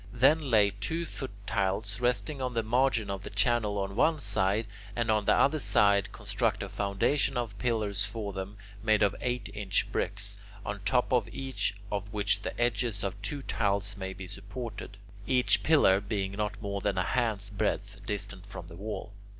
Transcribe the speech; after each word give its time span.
Then 0.11 0.49
lay 0.49 0.71
two 0.71 1.05
foot 1.05 1.29
tiles 1.45 1.99
resting 2.01 2.41
on 2.41 2.55
the 2.55 2.63
margin 2.63 3.11
of 3.11 3.21
the 3.21 3.29
channel 3.29 3.77
on 3.77 3.95
one 3.95 4.17
side, 4.17 4.65
and 4.95 5.11
on 5.11 5.25
the 5.25 5.35
other 5.35 5.59
side 5.59 6.11
construct 6.11 6.63
a 6.63 6.69
foundation 6.69 7.37
of 7.37 7.55
pillars 7.59 8.03
for 8.03 8.33
them, 8.33 8.57
made 8.81 9.03
of 9.03 9.15
eight 9.21 9.51
inch 9.53 9.91
bricks, 9.91 10.37
on 10.65 10.79
top 10.79 11.13
of 11.13 11.29
each 11.31 11.75
of 11.91 12.11
which 12.11 12.41
the 12.41 12.59
edges 12.59 13.03
of 13.03 13.21
two 13.21 13.43
tiles 13.43 13.95
may 13.95 14.11
be 14.11 14.25
supported, 14.25 14.97
each 15.27 15.61
pillar 15.61 16.01
being 16.01 16.31
not 16.31 16.59
more 16.63 16.81
than 16.81 16.97
a 16.97 17.03
hand's 17.03 17.51
breadth 17.51 18.03
distant 18.03 18.47
from 18.47 18.65
the 18.65 18.75
wall. 18.77 19.13